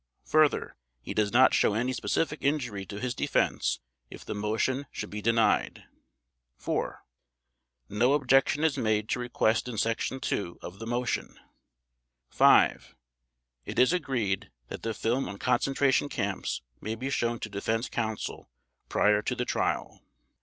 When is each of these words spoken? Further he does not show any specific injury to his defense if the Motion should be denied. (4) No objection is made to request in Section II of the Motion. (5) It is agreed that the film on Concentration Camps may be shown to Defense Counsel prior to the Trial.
Further 0.25 0.75
he 1.03 1.13
does 1.13 1.31
not 1.31 1.53
show 1.53 1.75
any 1.75 1.93
specific 1.93 2.39
injury 2.41 2.87
to 2.87 2.99
his 2.99 3.13
defense 3.13 3.79
if 4.09 4.25
the 4.25 4.33
Motion 4.33 4.87
should 4.91 5.11
be 5.11 5.21
denied. 5.21 5.83
(4) 6.57 7.05
No 7.87 8.13
objection 8.13 8.63
is 8.63 8.79
made 8.79 9.07
to 9.09 9.19
request 9.19 9.67
in 9.67 9.77
Section 9.77 10.19
II 10.31 10.55
of 10.63 10.79
the 10.79 10.87
Motion. 10.87 11.39
(5) 12.31 12.95
It 13.67 13.77
is 13.77 13.93
agreed 13.93 14.49
that 14.69 14.81
the 14.81 14.95
film 14.95 15.29
on 15.29 15.37
Concentration 15.37 16.09
Camps 16.09 16.63
may 16.81 16.95
be 16.95 17.11
shown 17.11 17.37
to 17.39 17.47
Defense 17.47 17.87
Counsel 17.87 18.49
prior 18.89 19.21
to 19.21 19.35
the 19.35 19.45
Trial. 19.45 20.01